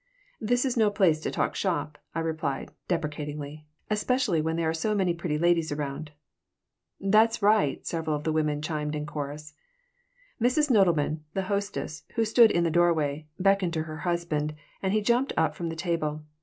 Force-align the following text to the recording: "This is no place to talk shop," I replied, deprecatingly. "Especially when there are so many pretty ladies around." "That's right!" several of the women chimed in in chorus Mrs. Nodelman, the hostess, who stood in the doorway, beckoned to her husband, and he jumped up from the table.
"This 0.39 0.65
is 0.65 0.75
no 0.75 0.89
place 0.89 1.19
to 1.19 1.29
talk 1.29 1.53
shop," 1.53 1.99
I 2.15 2.21
replied, 2.21 2.71
deprecatingly. 2.87 3.67
"Especially 3.87 4.41
when 4.41 4.55
there 4.55 4.67
are 4.69 4.73
so 4.73 4.95
many 4.95 5.13
pretty 5.13 5.37
ladies 5.37 5.71
around." 5.71 6.09
"That's 6.99 7.43
right!" 7.43 7.85
several 7.85 8.15
of 8.15 8.23
the 8.23 8.31
women 8.31 8.63
chimed 8.63 8.95
in 8.95 9.01
in 9.01 9.05
chorus 9.05 9.53
Mrs. 10.41 10.71
Nodelman, 10.71 11.19
the 11.35 11.43
hostess, 11.53 12.01
who 12.15 12.25
stood 12.25 12.49
in 12.49 12.63
the 12.63 12.71
doorway, 12.71 13.27
beckoned 13.39 13.73
to 13.73 13.83
her 13.83 13.97
husband, 13.97 14.55
and 14.81 14.91
he 14.91 15.01
jumped 15.01 15.33
up 15.37 15.53
from 15.53 15.69
the 15.69 15.75
table. 15.75 16.23